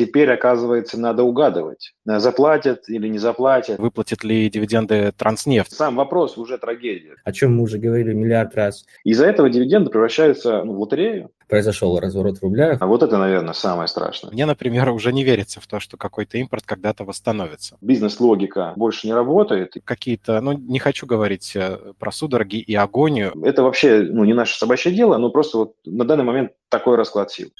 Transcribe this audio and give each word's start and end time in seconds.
теперь, 0.00 0.30
оказывается, 0.32 0.98
надо 0.98 1.24
угадывать, 1.24 1.92
заплатят 2.06 2.88
или 2.88 3.06
не 3.06 3.18
заплатят. 3.18 3.78
Выплатят 3.78 4.24
ли 4.24 4.48
дивиденды 4.48 5.12
Транснефть? 5.14 5.72
Сам 5.72 5.96
вопрос 5.96 6.38
уже 6.38 6.56
трагедия. 6.56 7.16
О 7.22 7.32
чем 7.32 7.56
мы 7.56 7.64
уже 7.64 7.76
говорили 7.76 8.14
миллиард 8.14 8.54
раз. 8.54 8.86
Из-за 9.04 9.26
этого 9.26 9.50
дивиденды 9.50 9.90
превращаются 9.90 10.64
ну, 10.64 10.72
в 10.72 10.80
лотерею. 10.80 11.30
Произошел 11.48 11.98
разворот 12.00 12.38
рубля. 12.40 12.78
А 12.80 12.86
вот 12.86 13.02
это, 13.02 13.18
наверное, 13.18 13.52
самое 13.52 13.88
страшное. 13.88 14.32
Мне, 14.32 14.46
например, 14.46 14.88
уже 14.88 15.12
не 15.12 15.22
верится 15.22 15.60
в 15.60 15.66
то, 15.66 15.80
что 15.80 15.98
какой-то 15.98 16.38
импорт 16.38 16.64
когда-то 16.64 17.04
восстановится. 17.04 17.76
Бизнес-логика 17.82 18.72
больше 18.76 19.06
не 19.06 19.12
работает. 19.12 19.74
Какие-то, 19.84 20.40
ну, 20.40 20.52
не 20.52 20.78
хочу 20.78 21.06
говорить 21.06 21.52
э, 21.54 21.76
про 21.98 22.10
судороги 22.10 22.56
и 22.56 22.74
агонию. 22.74 23.32
Это 23.44 23.62
вообще 23.62 24.00
ну, 24.00 24.24
не 24.24 24.32
наше 24.32 24.56
собачье 24.56 24.92
дело, 24.92 25.18
но 25.18 25.28
просто 25.28 25.58
вот 25.58 25.74
на 25.84 26.06
данный 26.06 26.24
момент 26.24 26.52
такой 26.70 26.96
расклад 26.96 27.30
сил. 27.30 27.50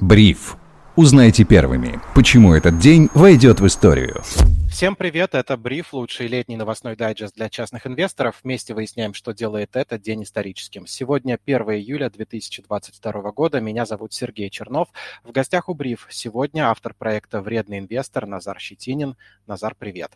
Бриф. 0.00 0.56
Узнайте 0.96 1.44
первыми, 1.44 2.00
почему 2.14 2.52
этот 2.52 2.78
день 2.78 3.08
войдет 3.14 3.60
в 3.60 3.66
историю. 3.66 4.22
Всем 4.68 4.96
привет, 4.96 5.34
это 5.34 5.56
Бриф, 5.56 5.94
лучший 5.94 6.26
летний 6.26 6.56
новостной 6.56 6.96
дайджест 6.96 7.36
для 7.36 7.48
частных 7.48 7.86
инвесторов. 7.86 8.40
Вместе 8.42 8.74
выясняем, 8.74 9.14
что 9.14 9.32
делает 9.32 9.76
этот 9.76 10.02
день 10.02 10.24
историческим. 10.24 10.86
Сегодня 10.86 11.38
1 11.44 11.62
июля 11.70 12.10
2022 12.10 13.32
года. 13.32 13.60
Меня 13.60 13.86
зовут 13.86 14.12
Сергей 14.12 14.50
Чернов. 14.50 14.88
В 15.22 15.30
гостях 15.30 15.68
у 15.68 15.74
Бриф 15.74 16.08
сегодня 16.10 16.70
автор 16.70 16.92
проекта 16.92 17.40
«Вредный 17.40 17.78
инвестор» 17.78 18.26
Назар 18.26 18.58
Щетинин. 18.58 19.16
Назар, 19.46 19.76
привет. 19.78 20.10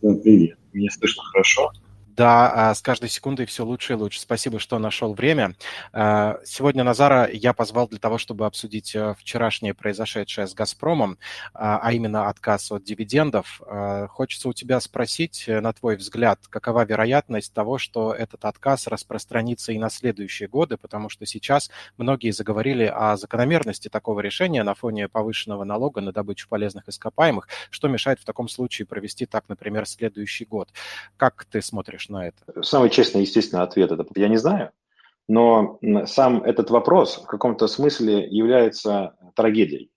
Привет. 0.00 0.58
Меня 0.72 0.90
слышно 0.92 1.24
хорошо? 1.24 1.72
Да, 2.16 2.70
а, 2.70 2.74
с 2.74 2.80
каждой 2.80 3.10
секундой 3.10 3.44
все 3.44 3.62
лучше 3.62 3.92
и 3.92 3.96
лучше. 3.96 4.20
Спасибо, 4.20 4.58
что 4.58 4.78
нашел 4.78 5.12
время. 5.12 5.54
А, 5.92 6.38
сегодня 6.46 6.82
Назара 6.82 7.28
я 7.30 7.52
позвал 7.52 7.88
для 7.88 7.98
того, 7.98 8.16
чтобы 8.16 8.46
обсудить 8.46 8.94
э, 8.94 9.14
вчерашнее 9.18 9.74
произошедшее 9.74 10.46
с 10.46 10.54
«Газпромом», 10.54 11.18
а, 11.52 11.78
а 11.78 11.92
именно 11.92 12.30
отказ 12.30 12.72
от 12.72 12.84
дивидендов. 12.84 13.60
Хочется 14.08 14.48
у 14.48 14.54
тебя 14.54 14.80
спросить, 14.80 15.44
э, 15.46 15.60
на 15.60 15.74
твой 15.74 15.96
взгляд, 15.96 16.40
какова 16.48 16.86
вероятность 16.86 17.52
того, 17.52 17.76
что 17.76 18.14
этот 18.14 18.46
отказ 18.46 18.86
распространится 18.86 19.72
и 19.72 19.78
на 19.78 19.90
следующие 19.90 20.48
годы, 20.48 20.78
потому 20.78 21.10
что 21.10 21.26
сейчас 21.26 21.70
многие 21.98 22.30
заговорили 22.30 22.84
о 22.84 23.18
закономерности 23.18 23.88
такого 23.88 24.20
решения 24.20 24.62
на 24.62 24.74
фоне 24.74 25.08
повышенного 25.08 25.64
налога 25.64 26.00
на 26.00 26.12
добычу 26.12 26.48
полезных 26.48 26.88
ископаемых, 26.88 27.46
что 27.68 27.88
мешает 27.88 28.20
в 28.20 28.24
таком 28.24 28.48
случае 28.48 28.86
провести 28.86 29.26
так, 29.26 29.44
например, 29.48 29.84
следующий 29.86 30.46
год. 30.46 30.70
Как 31.18 31.44
ты 31.44 31.60
смотришь 31.60 32.05
смотришь 32.06 32.08
на 32.08 32.28
это? 32.28 32.62
Самый 32.62 32.90
честный, 32.90 33.22
естественно, 33.22 33.62
ответ– 33.62 33.90
это 33.92 34.04
я 34.14 34.28
не 34.28 34.36
знаю. 34.36 34.70
Но 35.28 35.80
сам 36.06 36.42
этот 36.44 36.70
вопрос 36.70 37.18
в 37.18 37.26
каком-то 37.26 37.66
смысле 37.66 38.26
является 38.28 39.16
трагедией, 39.34 39.90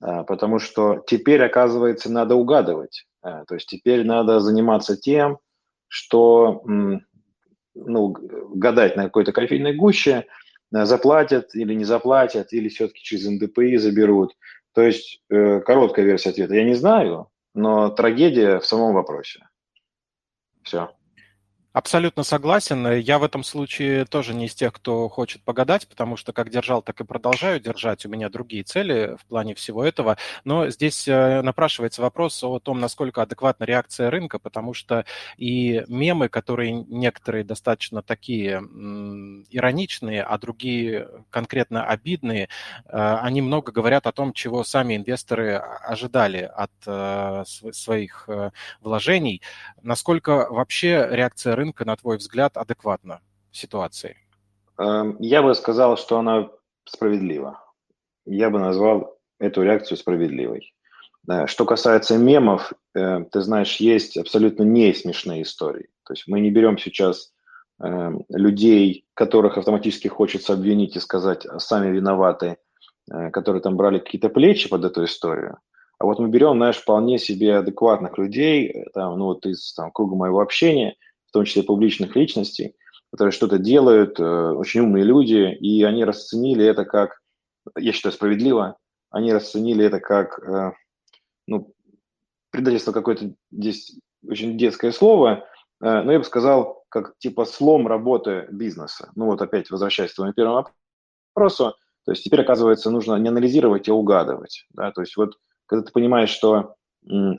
а, 0.00 0.24
потому 0.24 0.58
что 0.58 1.02
теперь, 1.06 1.42
оказывается, 1.42 2.10
надо 2.10 2.34
угадывать. 2.34 3.06
А, 3.22 3.44
то 3.44 3.54
есть 3.54 3.68
теперь 3.68 4.04
надо 4.04 4.40
заниматься 4.40 4.96
тем, 4.96 5.38
что 5.86 6.62
ну, 7.76 8.16
гадать 8.54 8.96
на 8.96 9.04
какой-то 9.04 9.32
кофейной 9.32 9.74
гуще, 9.74 10.26
а, 10.72 10.86
заплатят 10.86 11.54
или 11.54 11.74
не 11.74 11.84
заплатят, 11.84 12.52
или 12.52 12.68
все-таки 12.68 13.00
через 13.00 13.28
НДПИ 13.28 13.76
заберут. 13.76 14.34
То 14.72 14.82
есть 14.82 15.22
э, 15.30 15.60
короткая 15.60 16.04
версия 16.04 16.30
ответа– 16.30 16.54
я 16.56 16.64
не 16.64 16.74
знаю, 16.74 17.28
но 17.54 17.90
трагедия 17.90 18.58
в 18.58 18.66
самом 18.66 18.92
вопросе. 18.92 19.46
Все. 20.64 20.90
Абсолютно 21.74 22.22
согласен. 22.22 22.86
Я 23.00 23.18
в 23.18 23.24
этом 23.24 23.42
случае 23.42 24.04
тоже 24.04 24.32
не 24.32 24.46
из 24.46 24.54
тех, 24.54 24.72
кто 24.72 25.08
хочет 25.08 25.42
погадать, 25.42 25.88
потому 25.88 26.16
что 26.16 26.32
как 26.32 26.48
держал, 26.48 26.82
так 26.82 27.00
и 27.00 27.04
продолжаю 27.04 27.58
держать. 27.58 28.06
У 28.06 28.08
меня 28.08 28.28
другие 28.28 28.62
цели 28.62 29.16
в 29.20 29.26
плане 29.26 29.56
всего 29.56 29.82
этого. 29.82 30.16
Но 30.44 30.70
здесь 30.70 31.08
э, 31.08 31.42
напрашивается 31.42 32.00
вопрос 32.00 32.44
о 32.44 32.60
том, 32.60 32.78
насколько 32.78 33.22
адекватна 33.22 33.64
реакция 33.64 34.08
рынка, 34.08 34.38
потому 34.38 34.72
что 34.72 35.04
и 35.36 35.82
мемы, 35.88 36.28
которые 36.28 36.70
некоторые 36.70 37.42
достаточно 37.42 38.02
такие 38.02 38.62
ироничные, 39.50 40.22
а 40.22 40.38
другие 40.38 41.08
конкретно 41.30 41.84
обидные, 41.86 42.44
э, 42.86 43.16
они 43.20 43.42
много 43.42 43.72
говорят 43.72 44.06
о 44.06 44.12
том, 44.12 44.32
чего 44.32 44.62
сами 44.62 44.94
инвесторы 44.94 45.56
ожидали 45.56 46.48
от 46.54 46.70
э, 46.86 47.42
своих 47.72 48.28
вложений. 48.80 49.42
Насколько 49.82 50.46
вообще 50.48 51.08
реакция 51.10 51.56
рынка 51.56 51.63
рынка, 51.64 51.84
на 51.84 51.96
твой 51.96 52.18
взгляд, 52.18 52.56
адекватна 52.56 53.20
ситуации? 53.50 54.16
Эм, 54.78 55.16
я 55.20 55.42
бы 55.42 55.54
сказал, 55.54 55.96
что 55.96 56.18
она 56.18 56.50
справедлива. 56.84 57.60
Я 58.26 58.50
бы 58.50 58.58
назвал 58.58 59.18
эту 59.38 59.62
реакцию 59.62 59.96
справедливой. 59.96 60.74
Что 61.46 61.64
касается 61.64 62.18
мемов, 62.18 62.72
э, 62.94 63.24
ты 63.32 63.40
знаешь, 63.40 63.76
есть 63.76 64.18
абсолютно 64.18 64.62
не 64.64 64.92
смешные 64.92 65.42
истории. 65.42 65.88
То 66.04 66.12
есть 66.12 66.24
мы 66.26 66.40
не 66.40 66.50
берем 66.50 66.76
сейчас 66.76 67.32
эм, 67.82 68.24
людей, 68.28 69.06
которых 69.14 69.56
автоматически 69.56 70.08
хочется 70.08 70.52
обвинить 70.52 70.96
и 70.96 71.00
сказать, 71.00 71.46
«А 71.46 71.58
сами 71.60 71.90
виноваты, 71.96 72.58
э, 73.10 73.30
которые 73.30 73.62
там 73.62 73.76
брали 73.76 73.98
какие-то 74.00 74.28
плечи 74.28 74.68
под 74.68 74.84
эту 74.84 75.04
историю. 75.04 75.56
А 75.98 76.04
вот 76.04 76.18
мы 76.18 76.28
берем, 76.28 76.56
знаешь, 76.56 76.76
вполне 76.76 77.18
себе 77.18 77.56
адекватных 77.56 78.18
людей, 78.18 78.68
э, 78.68 78.90
там, 78.92 79.18
ну 79.18 79.24
вот 79.24 79.46
из 79.46 79.72
там, 79.72 79.90
круга 79.92 80.16
моего 80.16 80.40
общения, 80.40 80.94
том 81.34 81.44
числе 81.44 81.62
публичных 81.62 82.16
личностей, 82.16 82.74
которые 83.10 83.32
что-то 83.32 83.58
делают, 83.58 84.18
э, 84.18 84.24
очень 84.24 84.80
умные 84.80 85.04
люди, 85.04 85.52
и 85.60 85.82
они 85.82 86.04
расценили 86.04 86.64
это 86.64 86.84
как, 86.84 87.20
я 87.76 87.92
считаю, 87.92 88.12
справедливо, 88.12 88.76
они 89.10 89.32
расценили 89.32 89.84
это 89.84 90.00
как, 90.00 90.38
э, 90.38 90.72
ну, 91.46 91.74
предательство 92.50 92.92
какое-то 92.92 93.34
здесь 93.50 93.98
очень 94.26 94.56
детское 94.56 94.92
слово, 94.92 95.44
э, 95.80 96.02
но 96.02 96.12
я 96.12 96.18
бы 96.18 96.24
сказал, 96.24 96.84
как 96.88 97.18
типа 97.18 97.44
слом 97.44 97.88
работы 97.88 98.46
бизнеса. 98.50 99.10
Ну 99.16 99.26
вот 99.26 99.42
опять 99.42 99.70
возвращаясь 99.70 100.12
к 100.12 100.14
твоему 100.14 100.32
первому 100.32 100.66
вопросу, 101.34 101.74
то 102.04 102.12
есть 102.12 102.22
теперь, 102.22 102.42
оказывается, 102.42 102.90
нужно 102.90 103.16
не 103.16 103.28
анализировать, 103.28 103.88
а 103.88 103.94
угадывать. 103.94 104.66
Да? 104.70 104.92
То 104.92 105.00
есть 105.00 105.16
вот 105.16 105.34
когда 105.66 105.84
ты 105.84 105.92
понимаешь, 105.92 106.30
что, 106.30 106.76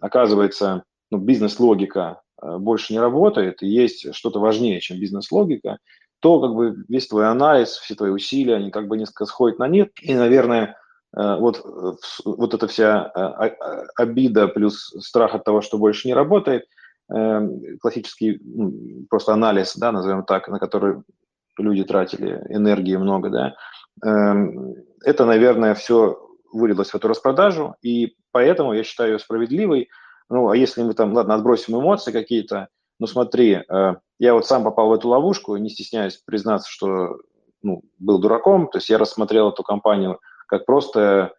оказывается, 0.02 0.84
ну, 1.12 1.20
бизнес-логика 1.20 2.22
больше 2.42 2.94
не 2.94 3.00
работает, 3.00 3.64
и 3.64 3.68
есть 3.68 4.14
что-то 4.14 4.40
важнее, 4.40 4.80
чем 4.80 5.00
бизнес-логика, 5.00 5.78
то 6.20 6.42
как 6.42 6.56
бы 6.56 6.84
весь 6.88 7.08
твой 7.08 7.30
анализ, 7.30 7.78
все 7.78 7.94
твои 7.94 8.10
усилия, 8.10 8.56
они 8.56 8.72
как 8.72 8.88
бы 8.88 8.98
несколько 8.98 9.26
сходят 9.26 9.60
на 9.60 9.68
нет. 9.68 9.92
И, 10.02 10.16
наверное, 10.16 10.76
э, 11.16 11.36
вот, 11.38 11.62
э, 11.64 11.92
вот 12.26 12.54
эта 12.54 12.68
вся 12.68 13.06
обида 13.96 14.48
плюс 14.48 14.94
страх 15.00 15.36
от 15.36 15.44
того, 15.44 15.62
что 15.62 15.78
больше 15.78 16.08
не 16.08 16.14
работает, 16.14 16.66
классический 17.08 18.40
ну, 18.44 19.06
просто 19.12 19.34
анализ, 19.34 19.76
да, 19.76 19.92
назовем 19.92 20.24
так, 20.24 20.48
на 20.48 20.58
который 20.58 21.04
люди 21.56 21.84
тратили 21.84 22.44
энергии 22.50 22.96
много, 22.96 23.30
да, 23.30 23.56
это, 25.04 25.26
наверное, 25.26 25.76
все 25.76 26.20
вылилось 26.52 26.90
в 26.90 26.96
эту 26.96 27.08
распродажу, 27.08 27.76
и 27.84 28.16
поэтому 28.32 28.74
я 28.74 28.84
считаю 28.84 29.12
ее 29.12 29.20
справедливой, 29.20 29.90
ну, 30.30 30.50
а 30.50 30.58
если 30.58 30.84
мы 30.84 30.94
там, 30.94 31.14
ладно, 31.14 31.36
отбросим 31.36 31.80
эмоции 31.80 32.12
какие-то, 32.12 32.70
ну, 33.00 33.08
смотри, 33.08 33.64
э, 33.68 33.96
я 34.20 34.34
вот 34.34 34.48
сам 34.48 34.64
попал 34.64 34.90
в 34.90 34.94
эту 34.94 35.10
ловушку, 35.10 35.58
не 35.58 35.70
стесняюсь 35.70 36.22
признаться, 36.26 36.70
что 36.70 37.18
ну, 37.62 37.84
был 38.00 38.20
дураком, 38.20 38.68
то 38.68 38.78
есть 38.78 38.90
я 38.90 38.98
рассмотрел 38.98 39.50
эту 39.50 39.64
компанию 39.64 40.20
как 40.48 40.66
просто 40.66 41.34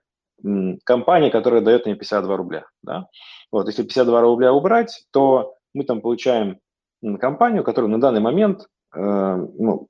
компания, 0.85 1.31
которая 1.31 1.63
дает 1.63 1.87
мне 1.87 1.95
52 1.95 2.37
рубля, 2.37 2.67
да. 2.83 3.09
Вот, 3.51 3.69
если 3.69 3.83
52 3.83 4.21
рубля 4.21 4.53
убрать, 4.53 5.07
то 5.13 5.55
мы 5.73 5.85
там 5.85 6.01
получаем 6.01 6.59
компанию, 7.19 7.65
которая 7.65 7.91
на 7.91 8.01
данный 8.01 8.21
момент, 8.21 8.67
э, 8.95 8.99
ну, 9.01 9.89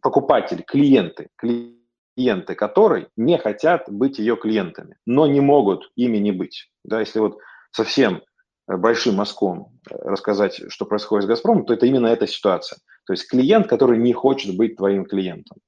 покупатели, 0.00 0.62
клиенты, 0.62 1.28
клиенты 1.36 2.54
которой 2.54 3.08
не 3.16 3.38
хотят 3.38 3.90
быть 3.90 4.18
ее 4.18 4.36
клиентами, 4.36 4.96
но 5.06 5.26
не 5.26 5.40
могут 5.40 5.90
ими 5.96 6.18
не 6.18 6.32
быть. 6.32 6.70
Да, 6.84 7.00
если 7.00 7.20
вот 7.20 7.38
совсем 7.70 8.22
большим 8.66 9.16
мазком 9.16 9.78
э, 9.90 9.94
рассказать, 9.96 10.60
что 10.68 10.86
происходит 10.86 11.24
с 11.24 11.28
«Газпромом», 11.28 11.64
то 11.64 11.74
это 11.74 11.86
именно 11.86 12.06
эта 12.06 12.26
ситуация. 12.26 12.78
То 13.06 13.12
есть 13.12 13.28
клиент, 13.28 13.66
который 13.66 13.98
не 13.98 14.12
хочет 14.12 14.56
быть 14.56 14.76
твоим 14.76 15.04
клиентом, 15.04 15.58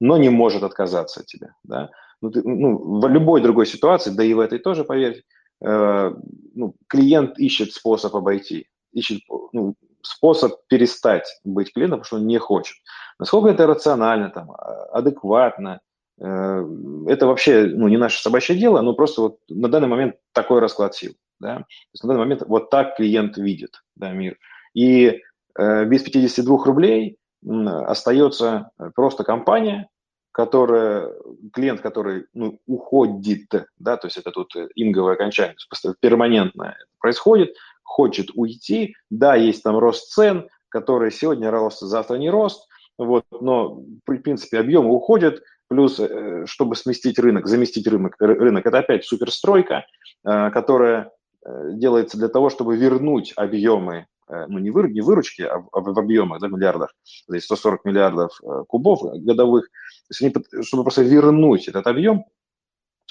но 0.00 0.16
не 0.16 0.28
может 0.28 0.62
отказаться 0.62 1.20
от 1.20 1.26
тебя. 1.26 1.54
Да? 1.64 1.90
Ну, 2.20 2.30
ты, 2.30 2.42
ну, 2.42 3.00
в 3.00 3.08
любой 3.08 3.40
другой 3.40 3.66
ситуации, 3.66 4.10
да 4.10 4.24
и 4.24 4.34
в 4.34 4.40
этой 4.40 4.58
тоже, 4.58 4.84
поверь, 4.84 5.22
э, 5.64 6.12
ну, 6.54 6.74
клиент 6.88 7.38
ищет 7.38 7.72
способ 7.72 8.14
обойти, 8.16 8.66
ищет 8.92 9.20
ну, 9.52 9.74
способ 10.02 10.66
перестать 10.68 11.40
быть 11.44 11.72
клиентом, 11.72 12.00
потому 12.00 12.06
что 12.06 12.16
он 12.16 12.26
не 12.26 12.38
хочет. 12.38 12.76
Насколько 13.18 13.50
это 13.50 13.66
рационально, 13.66 14.30
там, 14.30 14.50
а, 14.50 14.84
адекватно, 14.92 15.80
э, 16.20 16.64
это 17.06 17.26
вообще 17.26 17.66
ну, 17.66 17.88
не 17.88 17.96
наше 17.96 18.20
собачье 18.20 18.56
дело, 18.56 18.80
но 18.80 18.94
просто 18.94 19.22
вот 19.22 19.38
на 19.48 19.68
данный 19.68 19.88
момент 19.88 20.16
такой 20.32 20.60
расклад 20.60 20.94
сил. 20.94 21.12
Да? 21.40 21.56
То 21.56 21.64
есть 21.92 22.04
на 22.04 22.08
данный 22.08 22.20
момент 22.20 22.42
вот 22.46 22.70
так 22.70 22.96
клиент 22.96 23.36
видит 23.36 23.82
да, 23.96 24.12
мир. 24.12 24.38
И 24.74 25.20
э, 25.58 25.84
без 25.86 26.02
52 26.02 26.64
рублей 26.64 27.16
остается 27.42 28.70
просто 28.94 29.24
компания, 29.24 29.88
которая, 30.32 31.12
клиент, 31.52 31.80
который 31.80 32.26
ну, 32.34 32.60
уходит, 32.66 33.50
да, 33.78 33.96
то 33.96 34.06
есть 34.06 34.18
это 34.18 34.30
тут 34.30 34.54
инговое 34.74 35.14
окончание, 35.14 35.56
перманентное 36.00 36.76
происходит, 36.98 37.56
хочет 37.82 38.30
уйти, 38.34 38.94
да, 39.08 39.34
есть 39.34 39.62
там 39.62 39.78
рост 39.78 40.12
цен, 40.12 40.48
который 40.68 41.10
сегодня 41.10 41.50
рост, 41.50 41.80
завтра 41.80 42.16
не 42.16 42.30
рост, 42.30 42.68
вот, 42.98 43.24
но, 43.30 43.74
в 43.74 44.00
принципе, 44.22 44.60
объемы 44.60 44.92
уходят, 44.92 45.42
плюс, 45.68 45.98
э, 45.98 46.44
чтобы 46.46 46.76
сместить 46.76 47.18
рынок, 47.18 47.46
заместить 47.46 47.86
рынок, 47.86 48.16
рынок 48.18 48.66
это 48.66 48.78
опять 48.78 49.04
суперстройка, 49.04 49.86
э, 50.24 50.50
которая 50.50 51.04
э, 51.04 51.10
делается 51.44 52.18
для 52.18 52.28
того, 52.28 52.50
чтобы 52.50 52.76
вернуть 52.76 53.32
объемы, 53.36 54.06
ну, 54.28 54.58
не, 54.58 54.70
выр, 54.70 54.88
не 54.88 55.00
выручки, 55.00 55.42
а 55.42 55.58
в, 55.58 55.70
в 55.72 55.98
объемах, 55.98 56.40
да, 56.40 56.48
миллиардах, 56.48 56.94
здесь 57.28 57.44
140 57.44 57.84
миллиардов 57.84 58.40
кубов 58.68 59.00
годовых, 59.24 59.64
то 59.64 60.10
есть 60.10 60.22
они, 60.22 60.62
чтобы 60.62 60.84
просто 60.84 61.02
вернуть 61.02 61.66
этот 61.66 61.86
объем, 61.86 62.24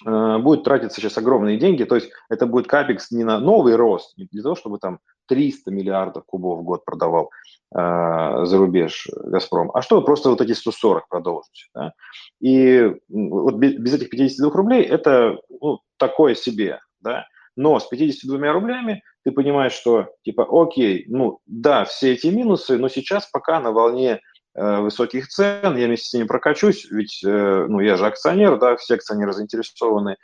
будет 0.06 0.64
тратиться 0.64 1.02
сейчас 1.02 1.18
огромные 1.18 1.58
деньги, 1.58 1.84
то 1.84 1.96
есть 1.96 2.10
это 2.30 2.46
будет 2.46 2.68
капекс 2.68 3.12
не 3.12 3.24
на 3.24 3.40
новый 3.40 3.76
рост, 3.76 4.18
не 4.18 4.26
для 4.32 4.44
того, 4.44 4.56
чтобы 4.56 4.80
там 4.80 5.00
300 5.28 5.72
миллиардов 5.72 6.26
кубов 6.26 6.60
в 6.60 6.64
год 6.64 6.84
продавал 6.86 7.30
э, 7.76 8.46
за 8.46 8.58
рубеж 8.58 9.08
«Газпром», 9.16 9.72
а 9.74 9.82
чтобы 9.82 10.04
просто 10.04 10.30
вот 10.30 10.42
эти 10.42 10.54
140 10.54 11.08
продолжить. 11.08 11.70
Да? 11.74 11.94
И 12.42 12.96
вот 13.10 13.56
без, 13.56 13.76
без 13.76 13.94
этих 13.94 14.10
52 14.10 14.52
рублей 14.52 14.84
это 14.84 15.38
ну, 15.62 15.80
такое 15.98 16.36
себе, 16.36 16.80
да, 17.02 17.26
но 17.60 17.78
с 17.78 17.88
52 17.88 18.54
рублями 18.54 19.04
ты 19.26 19.34
понимаешь, 19.34 19.74
что 19.74 20.08
типа, 20.24 20.48
окей, 20.50 21.04
ну 21.10 21.40
да, 21.46 21.84
все 21.84 22.14
эти 22.14 22.28
минусы, 22.28 22.78
но 22.78 22.88
сейчас 22.88 23.30
пока 23.30 23.60
на 23.60 23.74
волне 23.74 24.22
э, 24.56 24.80
высоких 24.80 25.28
цен, 25.28 25.76
я 25.76 25.88
вместе 25.88 26.08
с 26.08 26.14
ними 26.14 26.26
прокачусь, 26.26 26.90
ведь 26.90 27.22
э, 27.26 27.66
ну, 27.68 27.82
я 27.82 27.98
же 27.98 28.06
акционер, 28.06 28.58
да, 28.60 28.78
все 28.78 28.96
акционеры 28.96 29.34
заинтересованы 29.34 30.16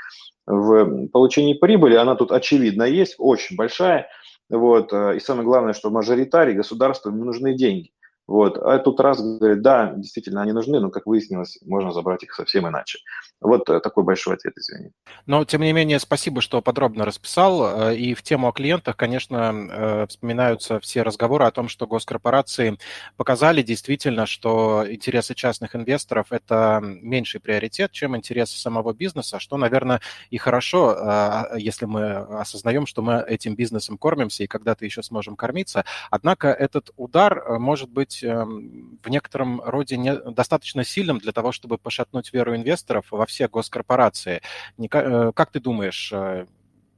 в 0.45 1.07
получении 1.07 1.55
прибыли, 1.55 1.95
она 1.95 2.15
тут 2.15 2.31
очевидно 2.31 2.83
есть, 2.83 3.15
очень 3.17 3.57
большая, 3.57 4.07
вот. 4.49 4.93
Э, 4.93 5.17
и 5.17 5.19
самое 5.19 5.45
главное, 5.45 5.73
что 5.73 5.89
мажоритарий, 5.89 6.53
государству 6.53 7.11
нужны 7.11 7.53
деньги. 7.53 7.91
Вот. 8.27 8.57
А 8.57 8.80
тут 8.80 9.00
раз 9.00 9.22
говорит, 9.22 9.62
да, 9.62 9.94
действительно, 9.95 10.42
они 10.42 10.51
нужны, 10.51 10.80
но, 10.80 10.89
как 10.89 11.06
выяснилось, 11.06 11.60
можно 11.63 11.92
забрать 11.92 12.24
их 12.24 12.33
совсем 12.33 12.68
иначе. 12.68 13.00
Вот 13.39 13.69
э, 13.69 13.80
такой 13.80 14.04
большой 14.04 14.36
ответ, 14.36 14.54
извини. 14.57 14.92
Но, 15.27 15.45
тем 15.45 15.62
не 15.62 15.72
менее, 15.74 16.00
спасибо, 16.00 16.42
что 16.42 16.62
подробно 16.62 17.06
расписал. 17.06 17.89
Э, 17.89 17.95
и 17.95 18.16
в 18.16 18.24
тему 18.24 18.48
о 18.48 18.51
клиентах, 18.51 18.98
конечно, 18.98 20.06
вспоминаются 20.10 20.80
все 20.80 21.04
разговоры 21.04 21.45
о 21.45 21.51
том, 21.51 21.68
что 21.68 21.86
госкорпорации 21.86 22.80
показали 23.16 23.62
действительно, 23.62 24.25
что 24.25 24.83
интересы 24.89 25.36
частных 25.36 25.75
инвесторов– 25.75 26.28
это 26.31 26.80
меньший 26.81 27.39
приоритет, 27.39 27.92
чем 27.92 28.16
интересы 28.16 28.57
самого 28.57 28.94
бизнеса, 28.94 29.39
что, 29.39 29.57
наверное, 29.57 30.01
и 30.30 30.38
хорошо, 30.38 31.48
если 31.57 31.86
мы 31.86 32.16
осознаем, 32.39 32.86
что 32.86 33.01
мы 33.01 33.24
этим 33.28 33.56
бизнесом 33.56 33.98
кормимся 33.98 34.44
и 34.44 34.48
когда-то 34.48 34.86
еще 34.86 35.04
сможем 35.04 35.36
кормиться. 35.36 35.86
Однако 36.10 36.48
этот 36.50 36.92
удар 36.95 37.60
может 37.60 37.89
быть 37.89 38.14
быть 38.15 38.23
эм, 38.23 39.00
в 39.03 39.09
некотором 39.09 39.62
роде 39.62 39.97
не, 39.97 40.15
достаточно 40.15 40.83
сильным 40.83 41.19
для 41.19 41.31
того, 41.31 41.51
чтобы 41.51 41.77
пошатнуть 41.77 42.33
веру 42.33 42.56
инвесторов 42.56 43.06
во 43.12 43.25
все 43.25 43.47
госкорпорации. 43.47 44.41
Э, 44.77 45.31
как 45.33 45.51
ты 45.51 45.59
думаешь, 45.59 46.12
э, 46.13 46.45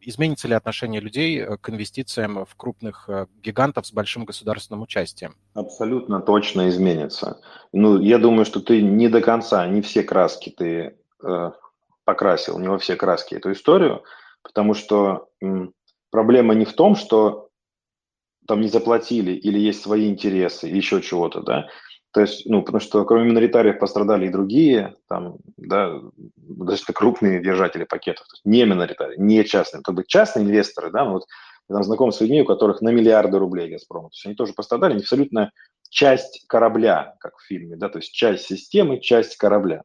изменится 0.01 0.47
ли 0.47 0.53
отношение 0.53 1.01
людей 1.01 1.39
э, 1.39 1.57
к 1.57 1.69
инвестициям 1.69 2.45
в 2.45 2.55
крупных 2.55 3.09
гигантов 3.43 3.87
с 3.87 3.93
большим 3.93 4.25
государственным 4.25 4.81
участием? 4.83 5.35
Абсолютно 5.53 6.21
точно 6.21 6.69
изменится. 6.69 7.39
Ну, 7.73 7.99
я 7.99 8.17
думаю, 8.17 8.45
что 8.45 8.59
ты 8.59 8.81
не 8.81 9.09
до 9.09 9.21
конца, 9.21 9.67
не 9.67 9.81
все 9.81 10.03
краски 10.03 10.49
ты 10.49 10.97
э, 11.23 11.51
покрасил, 12.03 12.59
не 12.59 12.67
во 12.67 12.77
все 12.77 12.95
краски 12.95 13.35
эту 13.35 13.51
историю, 13.51 14.03
потому 14.43 14.73
что 14.73 15.27
проблема 16.09 16.53
не 16.55 16.65
в 16.65 16.73
том, 16.73 16.95
что 16.95 17.46
там 18.47 18.61
не 18.61 18.69
заплатили 18.69 19.31
или 19.31 19.59
есть 19.59 19.81
свои 19.81 20.09
интересы, 20.09 20.67
еще 20.67 21.01
чего-то, 21.01 21.41
да. 21.41 21.67
То 22.13 22.21
есть, 22.21 22.45
ну, 22.47 22.63
потому 22.63 22.79
что 22.79 23.03
кроме 23.05 23.29
миноритариев 23.29 23.79
пострадали 23.79 24.25
и 24.25 24.31
другие, 24.31 24.95
там, 25.07 25.37
да, 25.57 25.99
даже 26.37 26.83
крупные 26.93 27.43
держатели 27.43 27.83
пакетов, 27.83 28.25
то 28.27 28.33
есть 28.33 28.45
не 28.45 28.65
миноритарии, 28.65 29.17
не 29.19 29.43
частные, 29.43 29.83
как 29.83 29.93
бы 29.93 30.03
частные 30.07 30.45
инвесторы, 30.45 30.89
да, 30.89 31.05
ну, 31.05 31.13
вот 31.13 31.25
я 31.69 31.75
там 31.75 31.83
знаком 31.83 32.11
с 32.11 32.21
людьми, 32.21 32.41
у 32.41 32.45
которых 32.45 32.81
на 32.81 32.89
миллиарды 32.89 33.37
рублей 33.37 33.69
Газпром, 33.69 34.05
то 34.05 34.13
есть 34.13 34.25
они 34.25 34.35
тоже 34.35 34.53
пострадали, 34.53 34.93
они 34.93 35.01
абсолютно 35.01 35.51
часть 35.89 36.45
корабля, 36.47 37.15
как 37.19 37.37
в 37.37 37.45
фильме, 37.45 37.75
да, 37.75 37.89
то 37.89 37.99
есть 37.99 38.13
часть 38.13 38.45
системы, 38.45 38.99
часть 38.99 39.35
корабля. 39.35 39.83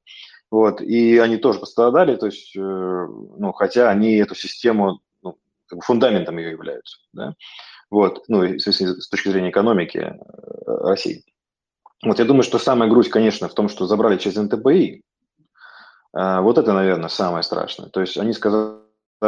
Вот, 0.50 0.80
и 0.80 1.18
они 1.18 1.38
тоже 1.38 1.58
пострадали, 1.58 2.14
то 2.16 2.26
есть, 2.26 2.54
э, 2.56 2.60
ну, 2.60 3.52
хотя 3.52 3.90
они 3.90 4.16
эту 4.16 4.34
систему, 4.34 5.00
ну, 5.22 5.38
фундаментом 5.80 6.38
ее 6.38 6.50
являются, 6.50 6.98
да. 7.12 7.34
Вот, 7.92 8.24
ну, 8.26 8.58
с 8.58 9.08
точки 9.10 9.28
зрения 9.28 9.50
экономики 9.50 9.98
э, 9.98 10.14
России. 10.64 11.24
Вот 12.02 12.18
я 12.18 12.24
думаю, 12.24 12.42
что 12.42 12.58
самая 12.58 12.88
грусть, 12.88 13.10
конечно, 13.10 13.50
в 13.50 13.54
том, 13.54 13.68
что 13.68 13.86
забрали 13.86 14.16
часть 14.16 14.38
НТПИ. 14.38 15.02
А, 16.14 16.40
вот 16.40 16.56
это, 16.56 16.72
наверное, 16.72 17.10
самое 17.10 17.42
страшное. 17.42 17.90
То 17.90 18.00
есть 18.00 18.16
они 18.16 18.32
сказали, 18.32 18.80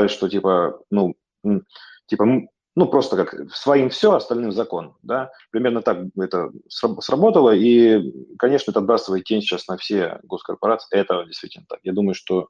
что 0.07 0.31
типа, 0.31 0.81
ну, 0.91 1.15
типа, 2.07 2.25
ну, 2.75 2.87
просто 2.89 3.23
как 3.23 3.51
своим 3.55 3.91
все, 3.91 4.15
остальным 4.15 4.51
закон, 4.51 4.97
да, 5.03 5.31
примерно 5.51 5.83
так 5.83 5.99
это 6.19 6.51
сработало, 6.71 7.55
и, 7.55 8.15
конечно, 8.39 8.71
это 8.71 8.81
отбрасывает 8.81 9.25
тень 9.25 9.43
сейчас 9.43 9.69
на 9.69 9.77
все 9.77 10.21
госкорпорации, 10.23 10.99
это 10.99 11.23
действительно 11.27 11.67
так. 11.69 11.81
Я 11.83 11.93
думаю, 11.93 12.15
что 12.15 12.49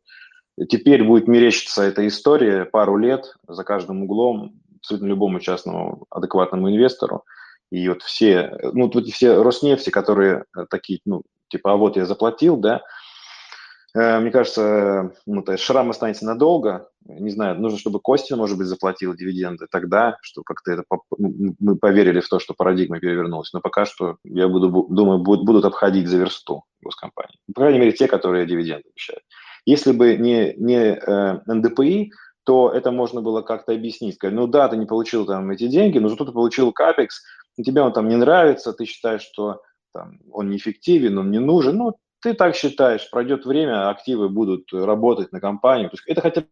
теперь 0.69 1.03
будет 1.03 1.27
мерещиться 1.27 1.83
эта 1.83 2.07
история 2.07 2.67
пару 2.67 2.99
лет 2.99 3.35
за 3.49 3.65
каждым 3.65 4.05
углом, 4.05 4.61
абсолютно 4.85 5.07
любому 5.07 5.41
частному 5.41 6.07
адекватному 6.11 6.71
инвестору. 6.71 7.25
И 7.71 7.89
вот 7.89 8.03
все, 8.03 8.57
ну, 8.73 8.91
вот 8.93 9.07
все 9.07 9.43
Роснефти, 9.43 9.91
которые 9.91 10.45
э, 10.57 10.67
такие, 10.69 11.01
ну, 11.07 11.23
типа, 11.49 11.73
а 11.73 11.77
вот 11.77 11.97
я 11.97 12.05
заплатил, 12.05 12.57
да, 12.59 12.83
э, 13.97 14.21
мне 14.21 14.31
кажется, 14.31 15.13
ну, 15.27 15.43
то 15.43 15.53
есть 15.53 15.65
шрам 15.65 15.91
останется 15.91 16.27
надолго. 16.27 16.89
Не 17.07 17.31
знаю, 17.31 17.59
нужно, 17.59 17.79
чтобы 17.79 18.01
Костин, 18.01 18.37
может 18.37 18.59
быть, 18.59 18.67
заплатил 18.67 19.15
дивиденды 19.15 19.67
тогда, 19.71 20.19
что 20.21 20.43
как-то 20.43 20.73
это 20.73 20.85
мы 21.19 21.77
поверили 21.77 22.21
в 22.21 22.29
то, 22.29 22.39
что 22.39 22.55
парадигма 22.55 23.01
перевернулась. 23.01 23.53
Но 23.53 23.61
пока 23.61 23.87
что, 23.87 24.19
я 24.25 24.47
буду, 24.47 24.87
думаю, 24.91 25.19
будут, 25.19 25.47
будут 25.47 25.65
обходить 25.65 26.07
за 26.07 26.19
версту 26.19 26.65
госкомпании. 26.83 27.39
По 27.55 27.63
крайней 27.63 27.79
мере, 27.79 27.93
те, 27.93 28.07
которые 28.07 28.47
дивиденды 28.47 28.89
обещают. 28.91 29.23
Если 29.67 29.93
бы 29.93 30.17
не, 30.17 30.55
не 30.59 30.95
э, 30.95 31.41
НДПИ, 31.47 32.13
то 32.45 32.71
это 32.71 32.91
можно 32.91 33.21
было 33.21 33.43
как-то 33.43 33.73
объяснить. 33.73 34.17
Сказать, 34.17 34.35
ну 34.35 34.47
да, 34.47 34.69
ты 34.69 34.77
не 34.77 34.87
получил 34.87 35.27
там 35.27 35.51
эти 35.51 35.67
деньги, 35.67 35.99
но 35.99 36.09
зато 36.09 36.27
ты 36.27 36.33
получил 36.33 36.73
капекс, 36.73 37.23
тебе 37.63 37.83
он 37.83 37.93
там 37.93 38.09
не 38.09 38.17
нравится, 38.17 38.73
ты 38.73 38.85
считаешь, 38.85 39.23
что 39.23 39.63
там, 39.93 40.19
он 40.31 40.51
неэффективен, 40.51 41.19
он 41.19 41.31
не 41.31 41.39
нужен. 41.39 41.77
Ну, 41.77 41.95
ты 42.21 42.35
так 42.35 42.55
считаешь, 42.57 43.09
пройдет 43.11 43.47
время, 43.47 43.91
активы 43.91 44.29
будут 44.29 44.73
работать 44.73 45.33
на 45.33 45.41
компанию. 45.41 45.91
То 45.91 45.95
есть 45.95 46.07
это 46.07 46.21
хотя 46.21 46.45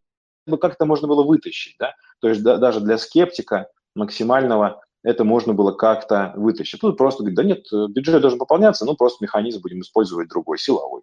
бы 0.46 0.58
как-то 0.58 0.86
можно 0.86 1.08
было 1.08 1.22
вытащить, 1.22 1.76
да? 1.78 1.94
То 2.20 2.28
есть 2.28 2.42
да, 2.42 2.56
даже 2.56 2.80
для 2.80 2.98
скептика 2.98 3.68
максимального 3.94 4.82
это 5.02 5.24
можно 5.24 5.52
было 5.52 5.72
как-то 5.72 6.32
вытащить. 6.36 6.80
Тут 6.80 6.96
просто 6.96 7.22
говорит, 7.22 7.36
да 7.36 7.42
нет, 7.42 7.92
бюджет 7.92 8.20
должен 8.20 8.38
пополняться, 8.38 8.84
ну 8.84 8.94
просто 8.94 9.24
механизм 9.24 9.60
будем 9.60 9.80
использовать 9.80 10.28
другой, 10.28 10.58
силовой. 10.58 11.02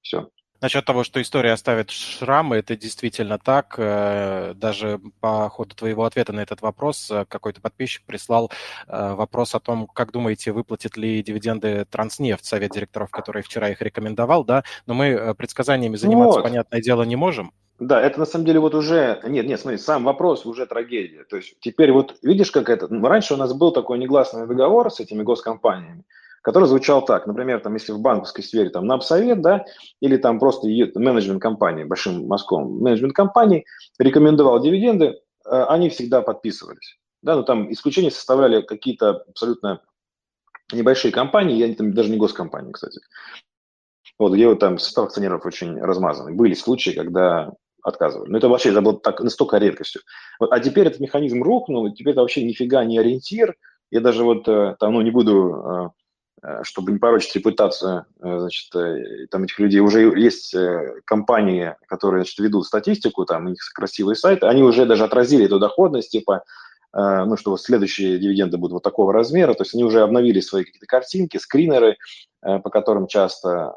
Все. 0.00 0.28
Насчет 0.64 0.86
того, 0.86 1.04
что 1.04 1.20
история 1.20 1.52
оставит 1.52 1.90
шрамы, 1.90 2.56
это 2.56 2.74
действительно 2.74 3.38
так. 3.38 3.74
Э, 3.76 4.54
даже 4.54 4.98
по 5.20 5.50
ходу 5.50 5.74
твоего 5.74 6.06
ответа 6.06 6.32
на 6.32 6.40
этот 6.40 6.62
вопрос 6.62 7.10
э, 7.10 7.26
какой-то 7.28 7.60
подписчик 7.60 8.02
прислал 8.06 8.50
э, 8.88 9.12
вопрос 9.12 9.54
о 9.54 9.60
том, 9.60 9.86
как 9.86 10.10
думаете, 10.10 10.52
выплатит 10.52 10.96
ли 10.96 11.22
дивиденды 11.22 11.84
Транснефть, 11.90 12.46
совет 12.46 12.70
директоров, 12.70 13.10
который 13.10 13.42
вчера 13.42 13.68
их 13.68 13.82
рекомендовал, 13.82 14.42
да? 14.42 14.64
Но 14.86 14.94
мы 14.94 15.34
предсказаниями 15.34 15.96
заниматься, 15.96 16.38
вот. 16.38 16.44
понятное 16.44 16.80
дело, 16.80 17.02
не 17.02 17.16
можем. 17.16 17.52
Да, 17.78 18.00
это 18.00 18.18
на 18.18 18.24
самом 18.24 18.46
деле 18.46 18.58
вот 18.58 18.74
уже... 18.74 19.20
Нет, 19.22 19.46
нет, 19.46 19.60
смотри, 19.60 19.76
сам 19.76 20.04
вопрос 20.04 20.46
уже 20.46 20.64
трагедия. 20.64 21.24
То 21.24 21.36
есть 21.36 21.56
теперь 21.60 21.92
вот 21.92 22.16
видишь, 22.22 22.50
как 22.50 22.70
это... 22.70 22.88
Раньше 22.88 23.34
у 23.34 23.36
нас 23.36 23.52
был 23.52 23.70
такой 23.70 23.98
негласный 23.98 24.46
договор 24.46 24.90
с 24.90 24.98
этими 24.98 25.22
госкомпаниями, 25.22 26.04
который 26.44 26.68
звучал 26.68 27.02
так, 27.02 27.26
например, 27.26 27.60
там, 27.60 27.72
если 27.72 27.92
в 27.92 28.00
банковской 28.00 28.44
сфере 28.44 28.68
там 28.68 28.86
НАПСовет, 28.86 29.40
да, 29.40 29.64
или 30.00 30.18
там 30.18 30.38
просто 30.38 30.68
менеджмент 30.68 31.40
компании, 31.40 31.84
большим 31.84 32.26
мазком, 32.26 32.80
менеджмент 32.80 33.14
компании 33.14 33.64
рекомендовал 33.98 34.60
дивиденды, 34.60 35.06
э, 35.06 35.16
они 35.46 35.88
всегда 35.88 36.20
подписывались. 36.20 36.98
Да, 37.22 37.36
но 37.36 37.44
там 37.44 37.72
исключения 37.72 38.10
составляли 38.10 38.60
какие-то 38.60 39.24
абсолютно 39.26 39.80
небольшие 40.70 41.12
компании, 41.12 41.56
я 41.56 41.74
там 41.74 41.94
даже 41.94 42.10
не 42.10 42.18
госкомпании, 42.18 42.72
кстати. 42.72 43.00
Вот, 44.18 44.34
где 44.34 44.46
вот 44.46 44.58
там 44.58 44.78
состав 44.78 45.06
акционеров 45.06 45.46
очень 45.46 45.80
размазанный. 45.80 46.34
Были 46.34 46.52
случаи, 46.52 46.90
когда 46.90 47.54
отказывали. 47.82 48.30
Но 48.30 48.36
это 48.36 48.50
вообще 48.50 48.68
это 48.68 48.82
было 48.82 49.00
так, 49.00 49.20
настолько 49.20 49.56
редкостью. 49.56 50.02
Вот, 50.38 50.52
а 50.52 50.60
теперь 50.60 50.88
этот 50.88 51.00
механизм 51.00 51.42
рухнул, 51.42 51.90
теперь 51.94 52.12
это 52.12 52.20
вообще 52.20 52.44
нифига 52.44 52.84
не 52.84 52.98
ориентир. 52.98 53.56
Я 53.90 54.00
даже 54.00 54.24
вот 54.24 54.46
э, 54.46 54.76
там, 54.78 54.92
ну, 54.92 55.00
не 55.00 55.10
буду 55.10 55.54
э, 55.54 56.03
чтобы 56.62 56.92
не 56.92 56.98
порочить 56.98 57.34
репутацию 57.36 58.04
значит, 58.20 58.70
там 59.30 59.44
этих 59.44 59.58
людей, 59.58 59.80
уже 59.80 60.02
есть 60.18 60.54
компании, 61.04 61.74
которые 61.86 62.24
значит, 62.24 62.38
ведут 62.38 62.66
статистику, 62.66 63.24
там 63.24 63.46
у 63.46 63.48
них 63.50 63.60
красивые 63.74 64.16
сайты, 64.16 64.46
они 64.46 64.62
уже 64.62 64.84
даже 64.86 65.04
отразили 65.04 65.46
эту 65.46 65.58
доходность, 65.58 66.10
типа, 66.10 66.44
ну, 66.92 67.36
что 67.36 67.56
следующие 67.56 68.18
дивиденды 68.18 68.58
будут 68.58 68.74
вот 68.74 68.82
такого 68.82 69.12
размера, 69.12 69.54
то 69.54 69.62
есть 69.62 69.74
они 69.74 69.84
уже 69.84 70.02
обновили 70.02 70.40
свои 70.40 70.64
какие-то 70.64 70.86
картинки, 70.86 71.38
скринеры, 71.38 71.96
по 72.40 72.70
которым 72.70 73.06
часто, 73.06 73.72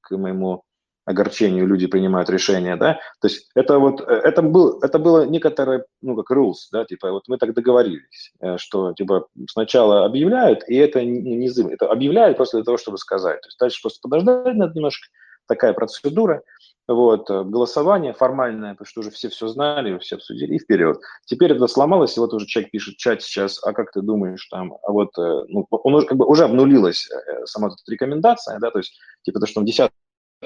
к 0.00 0.16
моему 0.16 0.64
огорчению 1.10 1.66
люди 1.66 1.86
принимают 1.86 2.30
решения, 2.30 2.76
да, 2.76 2.94
то 3.20 3.28
есть 3.28 3.50
это 3.54 3.78
вот, 3.78 4.00
э, 4.00 4.04
это, 4.04 4.42
был, 4.42 4.78
это 4.80 4.98
было 4.98 5.26
некоторое, 5.26 5.84
ну, 6.02 6.16
как 6.16 6.36
rules, 6.36 6.68
да, 6.72 6.84
типа, 6.84 7.10
вот 7.12 7.24
мы 7.28 7.38
так 7.38 7.54
договорились, 7.54 8.32
э, 8.40 8.56
что, 8.58 8.92
типа, 8.92 9.26
сначала 9.48 10.04
объявляют, 10.04 10.62
и 10.68 10.76
это 10.76 11.04
не, 11.04 11.36
не 11.36 11.72
это 11.72 11.90
объявляют 11.90 12.36
просто 12.36 12.58
для 12.58 12.64
того, 12.64 12.78
чтобы 12.78 12.98
сказать, 12.98 13.40
то 13.40 13.48
есть 13.48 13.58
дальше 13.58 13.80
просто 13.82 14.00
подождать 14.02 14.56
надо 14.56 14.72
немножко, 14.74 15.08
такая 15.46 15.72
процедура, 15.72 16.42
вот, 16.86 17.30
э, 17.30 17.44
голосование 17.44 18.12
формальное, 18.12 18.72
потому 18.72 18.86
что 18.86 19.00
уже 19.00 19.10
все 19.10 19.28
все 19.28 19.48
знали, 19.48 19.98
все 19.98 20.16
обсудили, 20.16 20.54
и 20.54 20.58
вперед. 20.58 20.98
Теперь 21.24 21.52
это 21.52 21.66
сломалось, 21.66 22.16
и 22.16 22.20
вот 22.20 22.32
уже 22.34 22.46
человек 22.46 22.70
пишет 22.72 22.94
в 22.94 22.98
чат 22.98 23.22
сейчас, 23.22 23.62
а 23.64 23.72
как 23.72 23.92
ты 23.92 24.00
думаешь, 24.00 24.46
там, 24.48 24.74
а 24.82 24.92
вот, 24.92 25.10
ну, 25.16 25.66
он 25.70 25.94
уже, 25.94 26.06
как 26.06 26.16
бы 26.16 26.26
уже 26.26 26.44
обнулилась 26.44 27.08
сама 27.44 27.68
эта 27.68 27.76
рекомендация, 27.90 28.58
да, 28.58 28.70
то 28.70 28.78
есть, 28.78 28.98
типа, 29.22 29.40
то, 29.40 29.46
что 29.46 29.60
он 29.60 29.66
10 29.66 29.90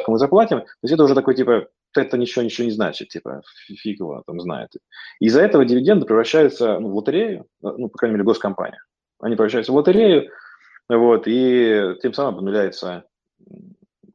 мы 0.07 0.19
заплатим, 0.19 0.61
то 0.61 0.67
есть 0.83 0.95
это 0.95 1.05
уже 1.05 1.15
такой, 1.15 1.35
типа, 1.35 1.69
это 1.97 2.19
ничего, 2.19 2.43
ничего 2.43 2.65
не 2.65 2.73
значит, 2.73 3.09
типа, 3.09 3.43
фиг 3.67 4.01
его 4.01 4.23
там 4.27 4.41
знает. 4.41 4.71
Из-за 5.21 5.43
этого 5.43 5.65
дивиденды 5.65 6.07
превращаются 6.07 6.79
ну, 6.81 6.89
в 6.89 6.97
лотерею, 6.97 7.47
ну, 7.63 7.89
по 7.89 7.99
крайней 7.99 8.15
мере, 8.15 8.25
госкомпания. 8.25 8.83
Они 9.21 9.37
превращаются 9.37 9.73
в 9.73 9.77
лотерею, 9.77 10.31
вот, 10.89 11.25
и 11.27 11.95
тем 12.03 12.13
самым 12.13 12.39
обнуляется 12.39 13.05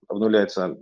обнуляются 0.09 0.77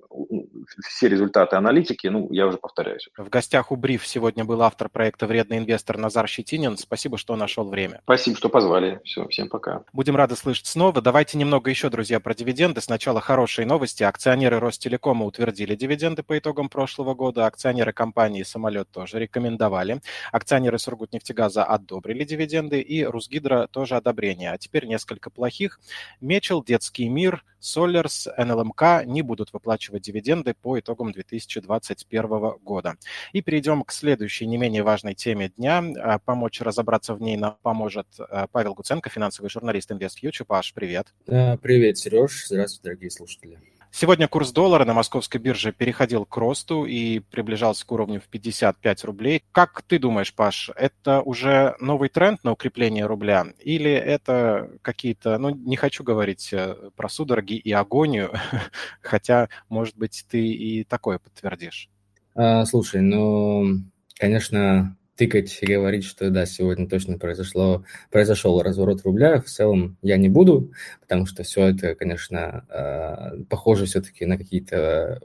все 0.87 1.09
результаты 1.09 1.55
аналитики, 1.55 2.07
ну, 2.07 2.31
я 2.31 2.47
уже 2.47 2.57
повторяюсь. 2.57 3.09
В 3.17 3.29
гостях 3.29 3.71
у 3.71 3.75
Бриф 3.75 4.05
сегодня 4.07 4.45
был 4.45 4.61
автор 4.61 4.89
проекта 4.89 5.27
«Вредный 5.27 5.57
инвестор» 5.57 5.97
Назар 5.97 6.27
Щетинин. 6.27 6.77
Спасибо, 6.77 7.17
что 7.17 7.35
нашел 7.35 7.69
время. 7.69 8.01
Спасибо, 8.03 8.37
что 8.37 8.49
позвали. 8.49 8.99
Все, 9.03 9.27
всем 9.27 9.49
пока. 9.49 9.83
Будем 9.93 10.15
рады 10.15 10.35
слышать 10.35 10.67
снова. 10.67 11.01
Давайте 11.01 11.37
немного 11.37 11.69
еще, 11.69 11.89
друзья, 11.89 12.19
про 12.19 12.33
дивиденды. 12.33 12.81
Сначала 12.81 13.21
хорошие 13.21 13.65
новости. 13.65 14.03
Акционеры 14.03 14.59
Ростелекома 14.59 15.25
утвердили 15.25 15.75
дивиденды 15.75 16.23
по 16.23 16.37
итогам 16.37 16.69
прошлого 16.69 17.13
года. 17.13 17.45
Акционеры 17.45 17.93
компании 17.93 18.43
«Самолет» 18.43 18.89
тоже 18.91 19.19
рекомендовали. 19.19 20.01
Акционеры 20.31 20.79
Сургутнефтегаза 20.79 21.63
одобрили 21.63 22.23
дивиденды. 22.23 22.79
И 22.81 23.03
Русгидро 23.03 23.67
тоже 23.67 23.95
одобрение. 23.95 24.51
А 24.51 24.57
теперь 24.57 24.85
несколько 24.85 25.29
плохих. 25.29 25.79
Мечел, 26.21 26.63
Детский 26.63 27.09
мир, 27.09 27.43
Солерс, 27.59 28.27
НЛМК 28.37 29.05
не 29.17 29.23
будут 29.23 29.51
выплачивать 29.51 30.03
дивиденды 30.03 30.53
по 30.53 30.79
итогам 30.79 31.11
2021 31.11 32.29
года. 32.63 32.97
И 33.33 33.41
перейдем 33.41 33.83
к 33.83 33.91
следующей 33.91 34.45
не 34.45 34.57
менее 34.57 34.83
важной 34.83 35.15
теме 35.15 35.49
дня. 35.57 35.83
А, 35.97 36.19
помочь 36.19 36.61
разобраться 36.61 37.15
в 37.15 37.21
ней 37.21 37.35
нам 37.35 37.57
поможет 37.63 38.07
а, 38.19 38.45
Павел 38.51 38.75
Гуценко, 38.75 39.09
финансовый 39.09 39.49
журналист 39.49 39.89
InvestFuture. 39.89 40.45
Паш, 40.45 40.73
привет. 40.75 41.15
Привет, 41.25 41.97
Сереж. 41.97 42.45
Здравствуйте, 42.45 42.83
дорогие 42.83 43.09
слушатели. 43.09 43.59
Сегодня 43.99 44.27
курс 44.27 44.51
доллара 44.51 44.85
на 44.85 44.93
московской 44.93 45.41
бирже 45.41 45.71
переходил 45.71 46.23
к 46.23 46.37
росту 46.37 46.85
и 46.85 47.17
приближался 47.17 47.83
к 47.83 47.91
уровню 47.91 48.21
в 48.21 48.25
55 48.25 49.03
рублей. 49.05 49.43
Как 49.51 49.81
ты 49.81 49.97
думаешь, 49.97 50.35
Паш, 50.35 50.69
это 50.75 51.21
уже 51.21 51.75
новый 51.79 52.09
тренд 52.09 52.43
на 52.43 52.51
укрепление 52.51 53.07
рубля 53.07 53.47
или 53.59 53.89
это 53.89 54.69
какие-то, 54.83 55.39
ну, 55.39 55.49
не 55.49 55.77
хочу 55.77 56.03
говорить 56.03 56.53
э, 56.53 56.75
про 56.95 57.09
судороги 57.09 57.55
и 57.55 57.71
агонию, 57.71 58.33
хотя, 59.01 59.49
может 59.67 59.97
быть, 59.97 60.27
ты 60.29 60.45
и 60.45 60.83
такое 60.83 61.17
подтвердишь? 61.17 61.89
А, 62.35 62.65
слушай, 62.65 63.01
ну, 63.01 63.79
конечно, 64.19 64.95
тыкать 65.17 65.57
и 65.61 65.65
говорить, 65.65 66.05
что 66.05 66.29
да, 66.29 66.45
сегодня 66.45 66.87
точно 66.87 67.17
произошло, 67.17 67.83
произошел 68.11 68.61
разворот 68.61 69.01
рубля, 69.03 69.41
в 69.41 69.45
целом 69.45 69.97
я 70.01 70.17
не 70.17 70.29
буду, 70.29 70.71
потому 71.01 71.25
что 71.25 71.43
все 71.43 71.67
это, 71.67 71.95
конечно, 71.95 72.65
а, 72.69 73.33
похоже 73.49 73.85
все-таки 73.85 74.25
на 74.25 74.37
какие-то 74.37 75.19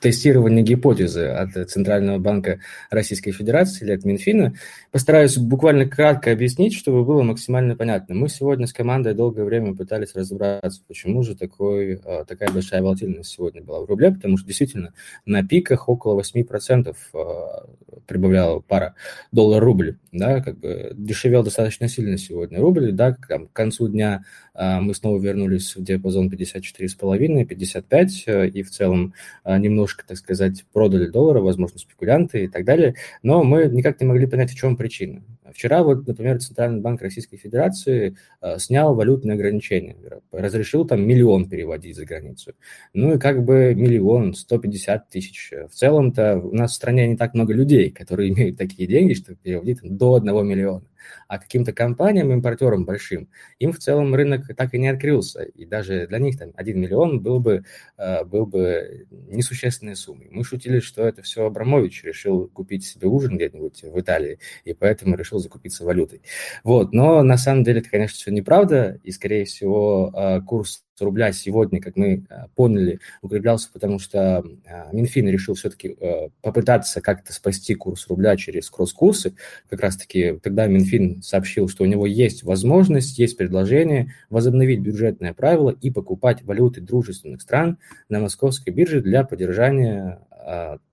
тестирование 0.00 0.62
гипотезы 0.62 1.26
от 1.26 1.70
Центрального 1.70 2.18
банка 2.18 2.60
Российской 2.90 3.32
Федерации 3.32 3.84
или 3.84 3.92
от 3.92 4.04
Минфина. 4.04 4.54
Постараюсь 4.90 5.36
буквально 5.36 5.86
кратко 5.86 6.32
объяснить, 6.32 6.74
чтобы 6.74 7.04
было 7.04 7.22
максимально 7.22 7.76
понятно. 7.76 8.14
Мы 8.14 8.28
сегодня 8.28 8.66
с 8.66 8.72
командой 8.72 9.14
долгое 9.14 9.44
время 9.44 9.74
пытались 9.74 10.14
разобраться, 10.14 10.82
почему 10.86 11.22
же 11.22 11.34
такой, 11.34 12.00
а, 12.04 12.24
такая 12.24 12.50
большая 12.50 12.82
волатильность 12.82 13.30
сегодня 13.30 13.62
была 13.62 13.80
в 13.80 13.86
рубле, 13.86 14.12
потому 14.12 14.36
что 14.36 14.46
действительно 14.46 14.92
на 15.24 15.46
пиках 15.46 15.88
около 15.88 16.20
8% 16.20 16.94
а, 17.14 17.66
прибавляла 18.06 18.60
пара 18.60 18.94
доллар-рубль, 19.32 19.98
да, 20.18 20.40
как 20.40 20.58
бы 20.58 20.92
дешевел 20.96 21.42
достаточно 21.42 21.88
сильно 21.88 22.18
сегодня 22.18 22.60
рубль, 22.60 22.92
да, 22.92 23.12
к 23.12 23.52
концу 23.52 23.88
дня 23.88 24.24
а, 24.54 24.80
мы 24.80 24.94
снова 24.94 25.20
вернулись 25.20 25.76
в 25.76 25.82
диапазон 25.82 26.28
54,5, 26.28 27.44
55, 27.44 28.24
э, 28.26 28.48
и 28.48 28.62
в 28.62 28.70
целом 28.70 29.14
а, 29.44 29.58
немножко, 29.58 30.04
так 30.06 30.16
сказать, 30.16 30.64
продали 30.72 31.08
доллара, 31.08 31.40
возможно, 31.40 31.78
спекулянты 31.78 32.44
и 32.44 32.48
так 32.48 32.64
далее, 32.64 32.94
но 33.22 33.42
мы 33.42 33.66
никак 33.66 34.00
не 34.00 34.06
могли 34.06 34.26
понять, 34.26 34.50
в 34.50 34.56
чем 34.56 34.76
причина. 34.76 35.22
Вчера 35.52 35.82
вот, 35.82 36.06
например, 36.06 36.38
Центральный 36.40 36.80
банк 36.80 37.02
Российской 37.02 37.36
Федерации 37.36 38.16
э, 38.40 38.58
снял 38.58 38.94
валютные 38.94 39.34
ограничения, 39.34 39.96
разрешил 40.32 40.86
там 40.86 41.06
миллион 41.06 41.48
переводить 41.48 41.96
за 41.96 42.04
границу. 42.04 42.52
Ну 42.92 43.14
и 43.14 43.18
как 43.18 43.44
бы 43.44 43.74
миллион, 43.74 44.34
150 44.34 45.08
тысяч. 45.08 45.52
В 45.70 45.74
целом-то 45.74 46.38
у 46.38 46.54
нас 46.54 46.72
в 46.72 46.74
стране 46.74 47.08
не 47.08 47.16
так 47.16 47.34
много 47.34 47.52
людей, 47.52 47.90
которые 47.90 48.30
имеют 48.32 48.56
такие 48.56 48.88
деньги, 48.88 49.14
чтобы 49.14 49.38
переводить 49.42 49.80
там, 49.80 49.96
до 49.96 50.14
1 50.14 50.46
миллиона 50.46 50.84
а 51.28 51.38
каким-то 51.38 51.72
компаниям, 51.72 52.32
импортерам 52.32 52.84
большим, 52.84 53.28
им 53.58 53.72
в 53.72 53.78
целом 53.78 54.14
рынок 54.14 54.46
так 54.56 54.74
и 54.74 54.78
не 54.78 54.88
открылся. 54.88 55.42
И 55.42 55.64
даже 55.66 56.06
для 56.06 56.18
них 56.18 56.38
там 56.38 56.52
1 56.54 56.80
миллион 56.80 57.20
был 57.20 57.40
бы, 57.40 57.64
э, 57.98 58.24
был 58.24 58.46
бы 58.46 59.06
несущественной 59.10 59.96
суммой. 59.96 60.28
Мы 60.30 60.44
шутили, 60.44 60.80
что 60.80 61.06
это 61.06 61.22
все 61.22 61.46
Абрамович 61.46 62.04
решил 62.04 62.48
купить 62.48 62.86
себе 62.86 63.08
ужин 63.08 63.36
где-нибудь 63.36 63.82
в 63.82 64.00
Италии, 64.00 64.38
и 64.64 64.74
поэтому 64.74 65.16
решил 65.16 65.38
закупиться 65.38 65.84
валютой. 65.84 66.22
Вот. 66.64 66.92
Но 66.92 67.22
на 67.22 67.36
самом 67.36 67.64
деле 67.64 67.80
это, 67.80 67.90
конечно, 67.90 68.16
все 68.16 68.30
неправда, 68.30 69.00
и, 69.02 69.10
скорее 69.10 69.44
всего, 69.44 70.12
э, 70.14 70.40
курс 70.42 70.85
рубля 71.04 71.32
сегодня, 71.32 71.80
как 71.80 71.96
мы 71.96 72.24
э, 72.28 72.46
поняли, 72.54 73.00
укреплялся, 73.22 73.70
потому 73.72 73.98
что 73.98 74.44
Минфин 74.92 75.28
решил 75.28 75.54
все-таки 75.54 75.96
попытаться 76.42 77.00
как-то 77.00 77.32
спасти 77.32 77.74
курс 77.74 78.06
рубля 78.08 78.36
через 78.36 78.70
кросс-курсы. 78.70 79.34
Как 79.68 79.80
раз-таки 79.80 80.38
тогда 80.42 80.66
Минфин 80.66 81.22
сообщил, 81.22 81.68
что 81.68 81.84
у 81.84 81.86
него 81.86 82.06
есть 82.06 82.42
возможность, 82.42 83.18
есть 83.18 83.36
предложение 83.36 84.14
возобновить 84.30 84.80
бюджетное 84.80 85.34
правило 85.34 85.70
и 85.70 85.90
покупать 85.90 86.42
валюты 86.42 86.80
дружественных 86.80 87.42
стран 87.42 87.78
на 88.08 88.20
московской 88.20 88.72
бирже 88.72 89.00
для 89.00 89.24
поддержания 89.24 90.20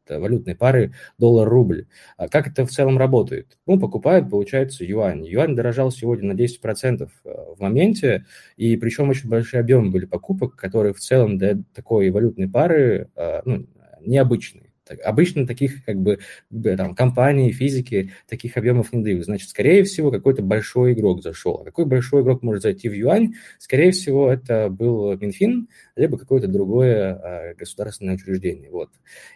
валютной 0.10 0.56
пары 0.56 0.94
доллар-рубль. 1.18 1.88
А 2.18 2.28
как 2.28 2.48
это 2.48 2.66
в 2.66 2.72
целом 2.72 2.98
работает? 2.98 3.58
Ну, 3.66 3.80
покупают, 3.80 4.30
получается, 4.30 4.84
юань. 4.84 5.26
Юань 5.26 5.56
дорожал 5.56 5.92
сегодня 5.92 6.34
на 6.34 6.38
10% 6.38 7.10
а, 7.26 7.56
в 7.56 7.60
моменте, 7.60 8.26
и 8.58 8.76
причем 8.78 9.10
очень 9.10 9.30
большие 9.30 9.62
объемы 9.62 9.92
были 9.92 10.06
покупок, 10.06 10.56
которые 10.56 10.94
в 10.94 11.00
целом 11.00 11.38
для 11.38 11.58
такой 11.74 12.10
валютной 12.10 12.50
пары 12.50 13.10
ну, 13.46 13.66
необычные. 14.02 14.73
Обычно 15.04 15.48
таких 15.48 15.86
как 15.86 15.98
бы 15.98 16.20
там 16.50 16.96
компании, 16.96 17.52
физики 17.52 18.12
таких 18.28 18.58
объемов 18.58 18.92
не 18.94 19.04
дают. 19.04 19.26
Значит, 19.26 19.50
скорее 19.50 19.84
всего, 19.84 20.12
какой-то 20.12 20.42
большой 20.42 20.94
игрок 20.94 21.24
зашел. 21.24 21.62
А 21.62 21.64
какой 21.64 21.86
большой 21.86 22.22
игрок 22.22 22.44
может 22.44 22.64
зайти 22.64 22.90
в 22.90 22.94
юань? 22.94 23.36
Скорее 23.60 23.92
всего, 23.92 24.32
это 24.32 24.70
был 24.70 25.18
Минфин, 25.18 25.70
либо 25.96 26.18
какое-то 26.18 26.48
другое 26.48 27.14
а, 27.14 27.54
государственное 27.56 28.16
учреждение. 28.16 28.70
Вот. 28.70 28.90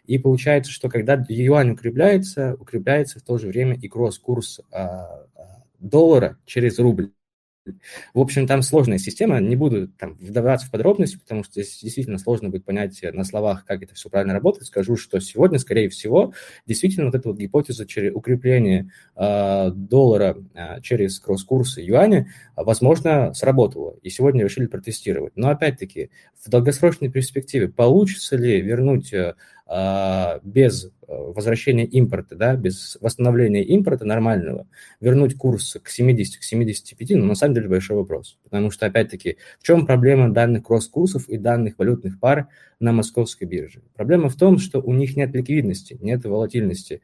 И 0.05 0.17
получается, 0.17 0.71
что 0.71 0.89
когда 0.89 1.23
юань 1.29 1.71
укрепляется, 1.71 2.55
укрепляется 2.59 3.19
в 3.19 3.23
то 3.23 3.37
же 3.37 3.47
время 3.47 3.75
и 3.75 3.87
кросс-курс 3.87 4.61
а, 4.71 5.25
а, 5.35 5.63
доллара 5.79 6.37
через 6.45 6.79
рубль. 6.79 7.11
В 8.13 8.19
общем, 8.19 8.47
там 8.47 8.61
сложная 8.61 8.97
система, 8.97 9.39
не 9.39 9.55
буду 9.55 9.87
там 9.87 10.15
вдаваться 10.19 10.67
в 10.67 10.71
подробности, 10.71 11.17
потому 11.17 11.43
что 11.43 11.53
здесь 11.53 11.79
действительно 11.81 12.17
сложно 12.17 12.49
будет 12.49 12.65
понять 12.65 12.99
на 13.13 13.23
словах, 13.23 13.65
как 13.65 13.83
это 13.83 13.95
все 13.95 14.09
правильно 14.09 14.33
работает. 14.33 14.67
Скажу, 14.67 14.95
что 14.97 15.19
сегодня, 15.19 15.59
скорее 15.59 15.89
всего, 15.89 16.33
действительно 16.65 17.07
вот 17.07 17.15
эта 17.15 17.27
вот 17.29 17.37
гипотеза 17.37 17.85
через 17.85 18.13
укрепление 18.13 18.91
э, 19.15 19.71
доллара 19.73 20.37
э, 20.53 20.81
через 20.81 21.19
кросс-курсы 21.19 21.81
юаня, 21.81 22.27
возможно, 22.55 23.33
сработала. 23.33 23.95
И 24.01 24.09
сегодня 24.09 24.43
решили 24.43 24.67
протестировать. 24.67 25.33
Но 25.35 25.49
опять-таки, 25.49 26.09
в 26.43 26.49
долгосрочной 26.49 27.09
перспективе 27.09 27.67
получится 27.67 28.35
ли 28.37 28.61
вернуть 28.61 29.13
а, 29.13 29.35
без 30.43 30.91
возвращения 31.07 31.85
импорта, 31.85 32.35
да, 32.35 32.55
без 32.55 32.97
восстановления 33.01 33.63
импорта 33.63 34.05
нормального, 34.05 34.67
вернуть 34.99 35.35
курс 35.35 35.77
к 35.81 35.89
70, 35.89 36.39
к 36.39 36.43
75, 36.43 37.09
ну, 37.11 37.25
на 37.25 37.35
самом 37.35 37.55
деле 37.55 37.67
большой 37.67 37.97
вопрос. 37.97 38.37
Потому 38.43 38.71
что, 38.71 38.85
опять-таки, 38.85 39.37
в 39.59 39.63
чем 39.63 39.85
проблема 39.85 40.33
данных 40.33 40.63
кросс-курсов 40.63 41.27
и 41.27 41.37
данных 41.37 41.75
валютных 41.77 42.19
пар 42.19 42.47
на 42.79 42.91
московской 42.91 43.47
бирже? 43.47 43.81
Проблема 43.93 44.29
в 44.29 44.35
том, 44.35 44.57
что 44.57 44.81
у 44.81 44.93
них 44.93 45.15
нет 45.17 45.33
ликвидности, 45.33 45.97
нет 45.99 46.23
волатильности. 46.25 47.01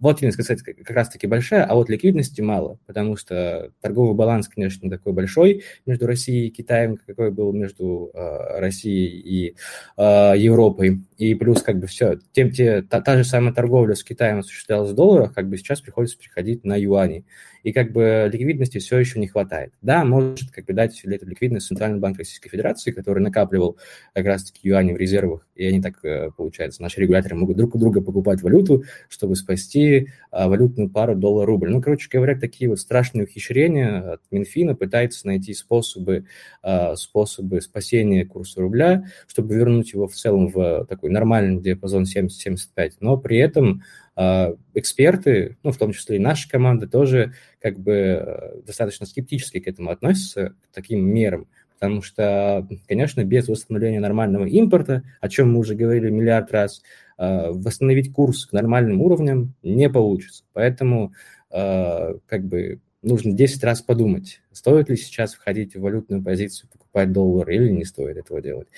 Волатильность, 0.00 0.38
кстати, 0.38 0.60
как 0.60 0.90
раз-таки 0.90 1.28
большая, 1.28 1.64
а 1.64 1.74
вот 1.74 1.88
ликвидности 1.88 2.40
мало, 2.40 2.78
потому 2.86 3.16
что 3.16 3.70
торговый 3.80 4.16
баланс, 4.16 4.48
конечно, 4.48 4.90
такой 4.90 5.12
большой 5.12 5.62
между 5.86 6.06
Россией 6.06 6.48
и 6.48 6.50
Китаем, 6.50 6.98
какой 7.06 7.30
был 7.30 7.52
между 7.52 8.10
э, 8.12 8.58
Россией 8.58 9.20
и 9.20 9.56
э, 9.96 10.32
Европой. 10.36 11.02
И 11.16 11.34
плюс 11.36 11.62
как 11.62 11.78
бы 11.78 11.86
все, 11.86 12.18
тем, 12.32 12.50
те, 12.50 12.82
та, 12.82 13.00
та 13.00 13.16
же 13.16 13.24
самая 13.24 13.54
торговля 13.54 13.94
с 13.94 14.02
Китаем 14.02 14.40
осуществлялась 14.40 14.90
в 14.90 14.94
долларах, 14.94 15.32
как 15.32 15.48
бы 15.48 15.56
сейчас 15.56 15.80
приходится 15.80 16.18
переходить 16.18 16.64
на 16.64 16.76
юани 16.76 17.24
и 17.64 17.72
как 17.72 17.92
бы 17.92 18.28
ликвидности 18.30 18.78
все 18.78 18.98
еще 18.98 19.18
не 19.18 19.26
хватает. 19.26 19.72
Да, 19.80 20.04
может 20.04 20.50
как 20.50 20.66
бы 20.66 20.74
дать 20.74 21.00
эту 21.02 21.26
ликвидность 21.26 21.66
Центральный 21.66 21.98
банк 21.98 22.18
Российской 22.18 22.50
Федерации, 22.50 22.92
который 22.92 23.20
накапливал 23.20 23.78
как 24.12 24.26
раз-таки 24.26 24.68
юани 24.68 24.92
в 24.92 24.98
резервах, 24.98 25.46
и 25.54 25.66
они 25.66 25.80
так, 25.80 26.04
э, 26.04 26.30
получается, 26.36 26.82
наши 26.82 27.00
регуляторы 27.00 27.36
могут 27.36 27.56
друг 27.56 27.74
у 27.74 27.78
друга 27.78 28.02
покупать 28.02 28.42
валюту, 28.42 28.84
чтобы 29.08 29.34
спасти 29.34 29.83
а, 30.30 30.48
валютную 30.48 30.90
пару 30.90 31.14
доллар-рубль. 31.14 31.70
Ну, 31.70 31.80
короче 31.80 32.08
говоря, 32.10 32.38
такие 32.38 32.68
вот 32.68 32.80
страшные 32.80 33.24
ухищрения 33.24 34.14
от 34.14 34.20
Минфина 34.30 34.74
пытается 34.74 35.26
найти 35.26 35.54
способы, 35.54 36.26
а, 36.62 36.96
способы 36.96 37.60
спасения 37.60 38.24
курса 38.24 38.60
рубля, 38.60 39.04
чтобы 39.26 39.54
вернуть 39.54 39.92
его 39.92 40.08
в 40.08 40.14
целом 40.14 40.48
в 40.48 40.86
такой 40.86 41.10
нормальный 41.10 41.62
диапазон 41.62 42.04
70-75, 42.04 42.94
но 43.00 43.16
при 43.16 43.38
этом 43.38 43.82
а, 44.16 44.54
эксперты, 44.74 45.56
ну, 45.62 45.72
в 45.72 45.78
том 45.78 45.92
числе 45.92 46.16
и 46.16 46.20
наша 46.20 46.48
команда, 46.48 46.88
тоже 46.88 47.34
как 47.60 47.78
бы 47.78 48.62
достаточно 48.66 49.06
скептически 49.06 49.60
к 49.60 49.68
этому 49.68 49.90
относятся, 49.90 50.54
к 50.62 50.74
таким 50.74 51.04
мерам, 51.04 51.48
потому 51.78 52.02
что, 52.02 52.66
конечно, 52.88 53.24
без 53.24 53.48
восстановления 53.48 54.00
нормального 54.00 54.46
импорта, 54.46 55.02
о 55.20 55.28
чем 55.28 55.52
мы 55.52 55.58
уже 55.58 55.74
говорили 55.74 56.10
миллиард 56.10 56.50
раз, 56.52 56.82
восстановить 57.16 58.12
курс 58.12 58.46
к 58.46 58.52
нормальным 58.52 59.00
уровням 59.00 59.54
не 59.62 59.88
получится. 59.88 60.44
Поэтому 60.52 61.12
а, 61.50 62.14
как 62.26 62.44
бы 62.44 62.80
нужно 63.02 63.32
10 63.32 63.62
раз 63.62 63.82
подумать, 63.82 64.40
стоит 64.50 64.88
ли 64.88 64.96
сейчас 64.96 65.34
входить 65.34 65.76
в 65.76 65.80
валютную 65.80 66.22
позицию, 66.22 66.70
покупать 66.70 67.12
доллар 67.12 67.48
или 67.50 67.70
не 67.70 67.84
стоит 67.84 68.16
этого 68.16 68.40
делать. 68.40 68.68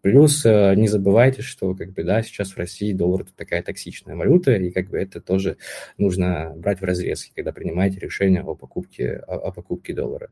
Плюс 0.00 0.44
э, 0.44 0.74
не 0.74 0.88
забывайте, 0.88 1.42
что 1.42 1.74
как 1.74 1.92
бы, 1.92 2.02
да, 2.02 2.22
сейчас 2.22 2.52
в 2.52 2.56
России 2.56 2.92
доллар 2.92 3.22
это 3.22 3.32
такая 3.36 3.62
токсичная 3.62 4.16
валюта, 4.16 4.52
и 4.52 4.70
как 4.70 4.88
бы 4.88 4.98
это 4.98 5.20
тоже 5.20 5.58
нужно 5.96 6.52
брать 6.56 6.80
в 6.80 6.84
разрез, 6.84 7.30
когда 7.36 7.52
принимаете 7.52 8.00
решение 8.00 8.42
о 8.42 8.56
покупке, 8.56 9.22
о, 9.28 9.36
о 9.36 9.52
покупке 9.52 9.94
доллара. 9.94 10.30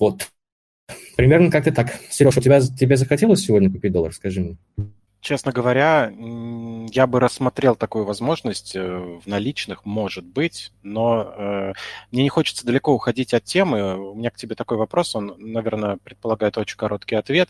Вот. 0.00 0.28
Примерно 1.16 1.50
как-то 1.50 1.72
так. 1.72 1.92
Сереж, 2.10 2.38
у 2.38 2.40
тебя, 2.40 2.60
тебе 2.60 2.96
захотелось 2.96 3.40
сегодня 3.40 3.70
купить 3.70 3.92
доллар, 3.92 4.12
скажи 4.12 4.40
мне? 4.40 4.56
Честно 5.20 5.50
говоря, 5.50 6.12
я 6.92 7.06
бы 7.08 7.18
рассмотрел 7.18 7.74
такую 7.74 8.04
возможность 8.04 8.76
э, 8.76 9.18
в 9.24 9.26
наличных, 9.26 9.84
может 9.84 10.24
быть, 10.24 10.72
но 10.84 11.34
э, 11.36 11.72
мне 12.12 12.22
не 12.22 12.28
хочется 12.28 12.64
далеко 12.64 12.94
уходить 12.94 13.34
от 13.34 13.42
темы. 13.42 13.98
У 13.98 14.14
меня 14.14 14.30
к 14.30 14.36
тебе 14.36 14.54
такой 14.54 14.76
вопрос, 14.76 15.16
он, 15.16 15.34
наверное, 15.38 15.96
предполагает 15.96 16.56
очень 16.56 16.76
короткий 16.76 17.16
ответ. 17.16 17.48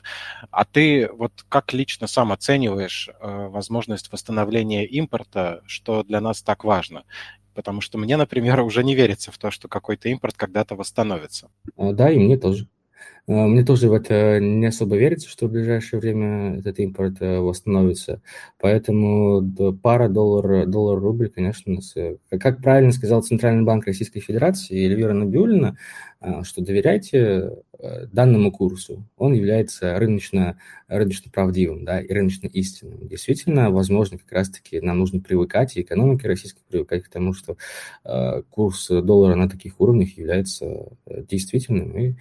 А 0.51 0.65
ты 0.65 1.11
вот 1.13 1.33
как 1.51 1.75
лично 1.75 2.07
сам 2.07 2.33
оцениваешь 2.33 3.11
э, 3.21 3.49
возможность 3.49 4.11
восстановления 4.11 4.87
импорта, 4.87 5.61
что 5.67 6.03
для 6.03 6.23
нас 6.23 6.41
так 6.41 6.65
важно? 6.65 7.05
Потому 7.53 7.83
что 7.83 7.99
мне, 7.99 8.17
например, 8.17 8.61
уже 8.63 8.83
не 8.83 8.95
верится 8.95 9.31
в 9.31 9.37
то, 9.37 9.51
что 9.51 9.69
какой-то 9.69 10.09
импорт 10.09 10.37
когда-то 10.39 10.75
восстановится. 10.75 11.51
Да, 11.77 12.11
и 12.11 12.19
мне 12.19 12.39
тоже. 12.39 12.67
А, 13.29 13.47
мне 13.47 13.63
тоже 13.63 13.91
в 13.91 13.93
это 13.93 14.41
не 14.41 14.67
особо 14.67 14.97
верится, 14.97 15.29
что 15.29 15.47
в 15.47 15.51
ближайшее 15.53 16.01
время 16.01 16.59
этот 16.59 16.79
импорт 16.79 17.21
э, 17.21 17.39
восстановится. 17.39 18.23
Поэтому 18.59 19.43
пара 19.83 20.09
доллар, 20.09 20.67
доллар-рубль, 20.67 21.29
конечно, 21.29 21.79
э, 21.97 22.17
как 22.31 22.63
правильно 22.63 22.91
сказал 22.91 23.23
Центральный 23.23 23.65
банк 23.65 23.87
Российской 23.87 24.21
Федерации 24.21 24.83
Эльвира 24.83 25.13
Набиулина, 25.13 25.77
а, 26.21 26.43
что 26.43 26.63
доверяйте 26.63 27.51
э, 27.79 28.07
данному 28.07 28.51
курсу. 28.51 29.05
Он 29.19 29.35
является 29.35 29.99
рыночно, 29.99 30.59
рыночно 30.89 31.31
правдивым 31.31 31.85
да, 31.85 32.01
и 32.01 32.11
рыночно 32.11 32.47
истинным. 32.47 33.09
Действительно, 33.09 33.71
возможно, 33.71 34.17
как 34.17 34.33
раз-таки 34.33 34.81
нам 34.81 34.99
нужно 35.01 35.21
привыкать, 35.21 35.77
и 35.77 35.83
экономике 35.83 36.29
российской 36.29 36.63
привыкать 36.67 37.05
к 37.05 37.09
тому, 37.11 37.35
что 37.35 37.57
курс 38.51 38.89
доллара 38.89 39.35
на 39.35 39.49
таких 39.49 39.81
уровнях 39.81 40.17
является 40.17 40.89
действительным 41.07 41.97
и 41.97 42.15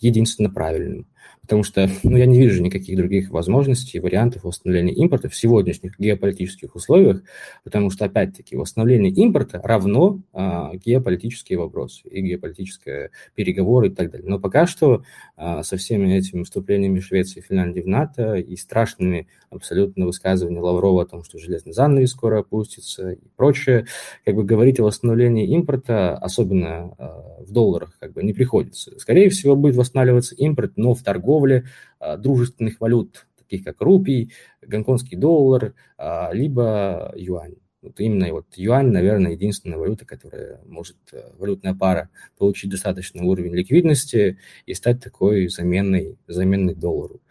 единственно 0.00 0.50
правильным 0.50 1.06
потому 1.42 1.64
что 1.64 1.88
ну, 2.02 2.16
я 2.16 2.26
не 2.26 2.38
вижу 2.38 2.62
никаких 2.62 2.96
других 2.96 3.30
возможностей, 3.30 3.98
вариантов 3.98 4.44
восстановления 4.44 4.92
импорта 4.92 5.28
в 5.28 5.34
сегодняшних 5.34 5.98
геополитических 5.98 6.74
условиях, 6.76 7.22
потому 7.64 7.90
что, 7.90 8.04
опять-таки, 8.04 8.56
восстановление 8.56 9.12
импорта 9.12 9.60
равно 9.62 10.20
а, 10.32 10.72
геополитические 10.76 11.58
вопросы 11.58 12.08
и 12.08 12.20
геополитические 12.20 13.10
переговоры 13.34 13.88
и 13.88 13.90
так 13.90 14.10
далее. 14.10 14.28
Но 14.28 14.38
пока 14.38 14.66
что 14.66 15.02
а, 15.36 15.62
со 15.62 15.76
всеми 15.76 16.14
этими 16.14 16.44
вступлениями 16.44 17.00
Швеции 17.00 17.40
и 17.40 17.42
Финляндии 17.42 17.80
в 17.80 17.88
НАТО 17.88 18.34
и 18.34 18.56
страшными 18.56 19.26
абсолютно 19.50 20.06
высказываниями 20.06 20.62
Лаврова 20.62 21.02
о 21.02 21.06
том, 21.06 21.24
что 21.24 21.38
железный 21.38 21.72
занавес 21.72 22.10
скоро 22.10 22.40
опустится 22.40 23.12
и 23.12 23.28
прочее, 23.36 23.86
как 24.24 24.36
бы 24.36 24.44
говорить 24.44 24.78
о 24.78 24.84
восстановлении 24.84 25.48
импорта, 25.48 26.16
особенно 26.16 26.94
а, 26.98 27.36
в 27.40 27.50
долларах, 27.50 27.96
как 27.98 28.12
бы 28.12 28.22
не 28.22 28.32
приходится. 28.32 28.96
Скорее 28.98 29.30
всего, 29.30 29.56
будет 29.56 29.76
восстанавливаться 29.76 30.34
импорт, 30.36 30.72
но 30.76 30.94
в 30.94 31.02
торговли 31.10 31.64
а, 31.98 32.16
дружественных 32.16 32.80
валют, 32.80 33.26
таких 33.36 33.64
как 33.64 33.80
рупий, 33.80 34.32
гонконгский 34.62 35.16
доллар, 35.16 35.74
а, 35.98 36.30
либо 36.32 37.12
юань. 37.16 37.56
Вот 37.82 37.98
именно 37.98 38.30
вот 38.30 38.46
юань, 38.56 38.88
наверное, 38.88 39.32
единственная 39.32 39.78
валюта, 39.78 40.04
которая 40.04 40.60
может, 40.66 40.98
э, 41.12 41.22
валютная 41.38 41.74
пара, 41.74 42.10
получить 42.36 42.70
достаточный 42.70 43.22
уровень 43.22 43.54
ликвидности 43.54 44.36
и 44.66 44.74
стать 44.74 45.02
такой 45.02 45.48
заменой, 45.48 46.18
заменой 46.28 46.74
доллару 46.74 47.22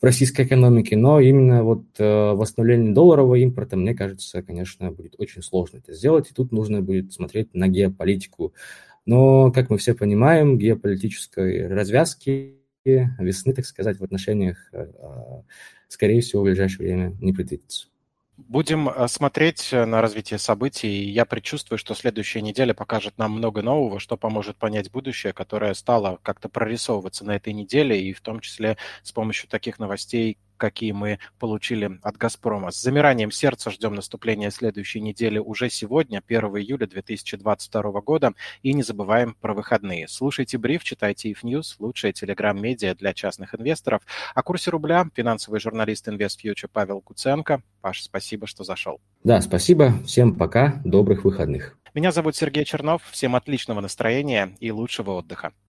в 0.00 0.04
российской 0.04 0.46
экономике, 0.46 0.96
но 0.96 1.18
именно 1.18 1.64
вот 1.64 1.82
э, 1.98 2.32
восстановление 2.32 2.94
долларового 2.94 3.34
импорта, 3.34 3.76
мне 3.76 3.92
кажется, 3.92 4.42
конечно, 4.42 4.92
будет 4.92 5.16
очень 5.18 5.42
сложно 5.42 5.78
это 5.78 5.92
сделать, 5.92 6.30
и 6.30 6.34
тут 6.34 6.52
нужно 6.52 6.80
будет 6.80 7.12
смотреть 7.12 7.52
на 7.54 7.66
геополитику. 7.66 8.54
Но, 9.04 9.50
как 9.50 9.68
мы 9.68 9.78
все 9.78 9.94
понимаем, 9.94 10.58
геополитической 10.58 11.66
развязки 11.66 12.58
весны, 12.84 13.52
так 13.52 13.66
сказать, 13.66 13.98
в 13.98 14.04
отношениях, 14.04 14.68
э, 14.72 14.86
а, 15.00 15.42
скорее 15.88 16.20
всего, 16.20 16.42
в 16.42 16.44
ближайшее 16.44 16.86
время 16.86 17.16
не 17.20 17.32
предвидится. 17.32 17.88
Будем 18.36 18.88
э, 18.88 19.08
смотреть 19.08 19.72
э, 19.72 19.84
на 19.84 20.00
развитие 20.00 20.38
событий. 20.38 21.10
Я 21.10 21.24
предчувствую, 21.24 21.76
что 21.76 21.94
следующая 21.94 22.40
неделя 22.40 22.72
покажет 22.72 23.18
нам 23.18 23.32
много 23.32 23.62
нового, 23.62 23.98
что 23.98 24.16
поможет 24.16 24.56
понять 24.56 24.92
будущее, 24.92 25.32
которое 25.32 25.74
стало 25.74 26.20
как-то 26.22 26.48
прорисовываться 26.48 27.24
на 27.24 27.34
этой 27.34 27.52
неделе, 27.52 28.00
и 28.00 28.12
в 28.12 28.20
том 28.20 28.38
числе 28.38 28.76
с 29.02 29.10
помощью 29.10 29.48
таких 29.48 29.80
новостей, 29.80 30.38
какие 30.58 30.92
мы 30.92 31.18
получили 31.38 31.98
от 32.02 32.16
«Газпрома». 32.18 32.70
С 32.70 32.82
замиранием 32.82 33.30
сердца 33.30 33.70
ждем 33.70 33.94
наступления 33.94 34.50
следующей 34.50 35.00
недели 35.00 35.38
уже 35.38 35.70
сегодня, 35.70 36.22
1 36.26 36.44
июля 36.58 36.86
2022 36.86 38.00
года. 38.02 38.32
И 38.62 38.74
не 38.74 38.82
забываем 38.82 39.34
про 39.40 39.54
выходные. 39.54 40.08
Слушайте 40.08 40.58
бриф, 40.58 40.84
читайте 40.84 41.30
if 41.30 41.38
News, 41.42 41.76
лучшая 41.78 42.12
телеграм-медиа 42.12 42.94
для 42.94 43.14
частных 43.14 43.54
инвесторов. 43.54 44.02
О 44.34 44.42
курсе 44.42 44.70
рубля 44.70 45.06
финансовый 45.14 45.60
журналист 45.60 46.08
InvestFuture 46.08 46.68
Павел 46.70 47.00
Куценко. 47.00 47.62
Паш, 47.80 48.02
спасибо, 48.02 48.46
что 48.46 48.64
зашел. 48.64 49.00
Да, 49.24 49.40
спасибо. 49.40 49.94
Всем 50.04 50.34
пока. 50.34 50.80
Добрых 50.84 51.24
выходных. 51.24 51.78
Меня 51.94 52.12
зовут 52.12 52.36
Сергей 52.36 52.64
Чернов. 52.64 53.02
Всем 53.10 53.34
отличного 53.34 53.80
настроения 53.80 54.56
и 54.60 54.70
лучшего 54.70 55.12
отдыха. 55.12 55.52